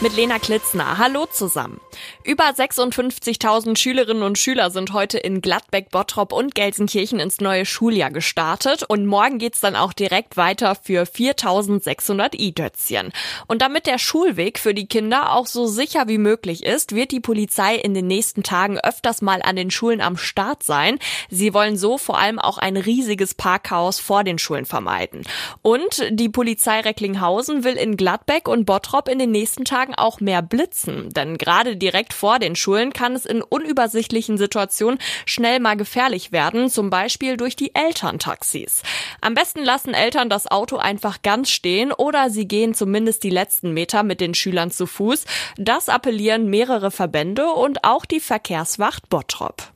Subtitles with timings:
[0.00, 0.98] Mit Lena Klitzner.
[0.98, 1.80] Hallo zusammen.
[2.22, 8.12] Über 56.000 Schülerinnen und Schüler sind heute in Gladbeck, Bottrop und Gelsenkirchen ins neue Schuljahr
[8.12, 13.12] gestartet und morgen geht's dann auch direkt weiter für 4.600 i-Dötzchen.
[13.48, 17.18] Und damit der Schulweg für die Kinder auch so sicher wie möglich ist, wird die
[17.18, 21.00] Polizei in den nächsten Tagen öfters mal an den Schulen am Start sein.
[21.28, 25.22] Sie wollen so vor allem auch ein riesiges Parkhaus vor den Schulen vermeiden.
[25.62, 30.20] Und die Polizei Recklinghausen will in Gladbeck und Bottrop in den nächsten Tagen Tagen auch
[30.20, 35.76] mehr blitzen, denn gerade direkt vor den Schulen kann es in unübersichtlichen Situationen schnell mal
[35.76, 38.82] gefährlich werden, zum Beispiel durch die Elterntaxis.
[39.20, 43.72] Am besten lassen Eltern das Auto einfach ganz stehen oder sie gehen zumindest die letzten
[43.72, 45.24] Meter mit den Schülern zu Fuß.
[45.56, 49.72] Das appellieren mehrere Verbände und auch die Verkehrswacht Bottrop.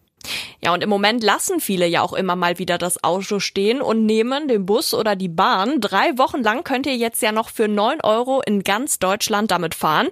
[0.64, 4.06] Ja, und im Moment lassen viele ja auch immer mal wieder das Auto stehen und
[4.06, 5.80] nehmen den Bus oder die Bahn.
[5.80, 9.74] Drei Wochen lang könnt ihr jetzt ja noch für neun Euro in ganz Deutschland damit
[9.74, 10.08] fahren.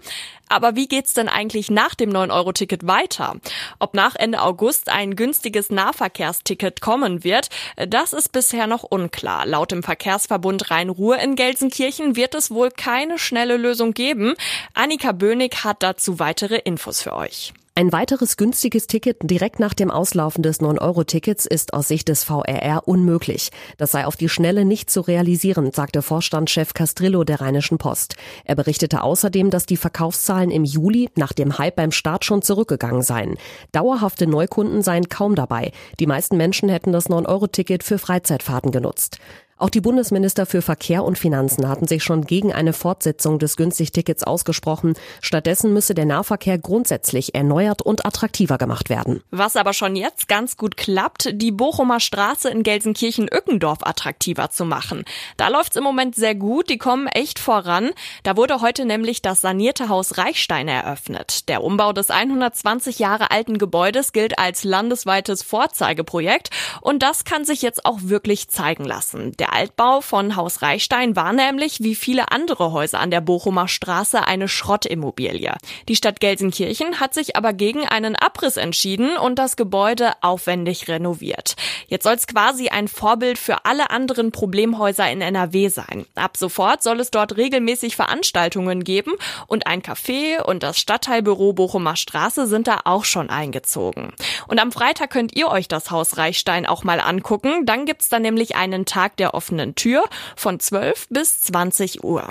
[0.48, 3.37] Aber wie geht's denn eigentlich nach dem 9-Euro-Ticket weiter?
[3.78, 9.47] Ob nach Ende August ein günstiges Nahverkehrsticket kommen wird, das ist bisher noch unklar.
[9.47, 14.34] Laut dem Verkehrsverbund Rhein-Ruhr in Gelsenkirchen wird es wohl keine schnelle Lösung geben.
[14.75, 17.53] Annika Bönig hat dazu weitere Infos für euch.
[17.77, 22.83] Ein weiteres günstiges Ticket direkt nach dem Auslaufen des 9-Euro-Tickets ist aus Sicht des VRR
[22.87, 23.51] unmöglich.
[23.79, 28.17] Das sei auf die Schnelle nicht zu realisieren, sagte Vorstandschef Castrillo der Rheinischen Post.
[28.45, 33.03] Er berichtete außerdem, dass die Verkaufszahlen im Juli nach dem Hype beim Start schon zurückgegangen
[33.03, 33.37] seien.
[33.73, 35.71] Dauerhafte Neukunden seien kaum dabei.
[36.01, 39.21] Die meisten Menschen hätten das 9-Euro-Ticket für Freizeitfahrten genutzt.
[39.61, 44.22] Auch die Bundesminister für Verkehr und Finanzen hatten sich schon gegen eine Fortsetzung des Günstigtickets
[44.25, 44.94] ausgesprochen.
[45.20, 49.22] Stattdessen müsse der Nahverkehr grundsätzlich erneuert und attraktiver gemacht werden.
[49.31, 55.05] Was aber schon jetzt ganz gut klappt, die Bochumer Straße in Gelsenkirchen-Ückendorf attraktiver zu machen.
[55.36, 57.91] Da läuft's im Moment sehr gut, die kommen echt voran.
[58.22, 61.50] Da wurde heute nämlich das sanierte Haus Reichstein eröffnet.
[61.50, 66.49] Der Umbau des 120 Jahre alten Gebäudes gilt als landesweites Vorzeigeprojekt
[66.81, 69.32] und das kann sich jetzt auch wirklich zeigen lassen.
[69.37, 74.27] Der Altbau von Haus Reichstein war nämlich wie viele andere Häuser an der Bochumer Straße
[74.27, 75.55] eine Schrottimmobilie.
[75.88, 81.56] Die Stadt Gelsenkirchen hat sich aber gegen einen Abriss entschieden und das Gebäude aufwendig renoviert.
[81.88, 86.06] Jetzt soll es quasi ein Vorbild für alle anderen Problemhäuser in NRW sein.
[86.15, 89.12] Ab sofort soll es dort regelmäßig Veranstaltungen geben
[89.47, 94.12] und ein Café und das Stadtteilbüro Bochumer Straße sind da auch schon eingezogen.
[94.49, 97.67] Und am Freitag könnt ihr euch das Haus Reichstein auch mal angucken.
[97.67, 100.05] Dann gibt's da nämlich einen Tag der offenen Tür
[100.37, 102.28] von 12 bis 20 Uhr.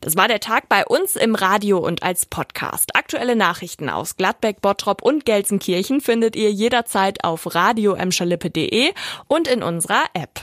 [0.00, 2.96] Das war der Tag bei uns im Radio und als Podcast.
[2.96, 7.96] Aktuelle Nachrichten aus Gladbeck, Bottrop und Gelsenkirchen findet ihr jederzeit auf radio
[9.28, 10.40] und in unserer App.